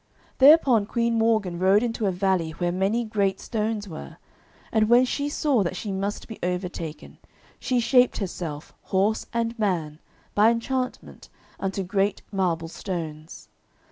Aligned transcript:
Thereupon 0.39 0.87
Queen 0.87 1.15
Morgan 1.19 1.59
rode 1.59 1.83
into 1.83 2.07
a 2.07 2.11
valley 2.11 2.53
where 2.53 2.71
many 2.71 3.05
great 3.05 3.39
stones 3.39 3.87
were, 3.87 4.17
and 4.71 4.89
when 4.89 5.05
she 5.05 5.29
saw 5.29 5.61
that 5.61 5.75
she 5.75 5.91
must 5.91 6.27
be 6.27 6.39
overtaken, 6.41 7.19
she 7.59 7.79
shaped 7.79 8.17
herself, 8.17 8.73
horse 8.85 9.27
and 9.31 9.59
man, 9.59 9.99
by 10.33 10.49
enchantment, 10.49 11.29
unto 11.59 11.83
great 11.83 12.23
marble 12.31 12.67
stones. 12.67 13.47